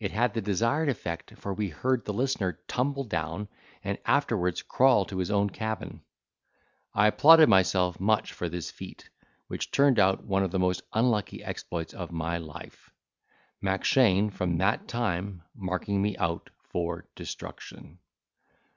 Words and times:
It 0.00 0.10
had 0.10 0.34
the 0.34 0.40
desired 0.40 0.88
effect, 0.88 1.36
for 1.38 1.54
we 1.54 1.68
heard 1.68 2.04
the 2.04 2.12
listener 2.12 2.58
tumble 2.66 3.04
down, 3.04 3.46
and 3.84 3.96
afterwards 4.04 4.60
crawl 4.60 5.04
to 5.04 5.18
his 5.18 5.30
own 5.30 5.50
cabin. 5.50 6.00
I 6.92 7.06
applauded 7.06 7.48
myself 7.48 8.00
much 8.00 8.32
for 8.32 8.48
this 8.48 8.72
feat, 8.72 9.08
which 9.46 9.70
turned 9.70 10.00
out 10.00 10.24
one 10.24 10.42
of 10.42 10.50
the 10.50 10.58
most 10.58 10.82
unlucky 10.92 11.44
exploits 11.44 11.94
of 11.94 12.10
my 12.10 12.38
life, 12.38 12.90
Mackshane, 13.60 14.30
from 14.30 14.58
that 14.58 14.88
time, 14.88 15.42
marking 15.54 16.02
me 16.02 16.16
out 16.16 16.50
for 16.70 17.06
destruction. 17.14 18.00